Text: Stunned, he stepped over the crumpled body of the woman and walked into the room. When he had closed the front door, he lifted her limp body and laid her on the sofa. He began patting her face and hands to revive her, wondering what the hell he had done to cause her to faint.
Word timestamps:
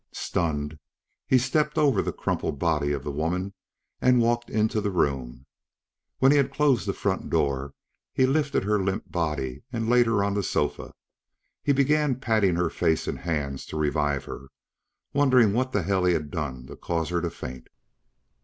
Stunned, 0.13 0.79
he 1.27 1.37
stepped 1.37 1.77
over 1.77 2.01
the 2.01 2.11
crumpled 2.11 2.57
body 2.57 2.91
of 2.91 3.03
the 3.03 3.11
woman 3.11 3.53
and 4.01 4.19
walked 4.19 4.49
into 4.49 4.81
the 4.81 4.89
room. 4.89 5.45
When 6.17 6.31
he 6.31 6.39
had 6.39 6.51
closed 6.51 6.87
the 6.87 6.93
front 6.93 7.29
door, 7.29 7.75
he 8.11 8.25
lifted 8.25 8.63
her 8.63 8.79
limp 8.81 9.11
body 9.11 9.61
and 9.71 9.87
laid 9.87 10.07
her 10.07 10.23
on 10.23 10.33
the 10.33 10.41
sofa. 10.41 10.95
He 11.61 11.71
began 11.71 12.19
patting 12.19 12.55
her 12.55 12.71
face 12.71 13.07
and 13.07 13.19
hands 13.19 13.63
to 13.67 13.77
revive 13.77 14.23
her, 14.25 14.47
wondering 15.13 15.53
what 15.53 15.71
the 15.71 15.83
hell 15.83 16.03
he 16.05 16.13
had 16.13 16.31
done 16.31 16.65
to 16.65 16.75
cause 16.75 17.09
her 17.09 17.21
to 17.21 17.29
faint. 17.29 17.67